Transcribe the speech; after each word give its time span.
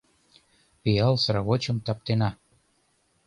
Пиал 0.81 1.15
сравочым 1.23 1.77
таптена: 1.85 2.29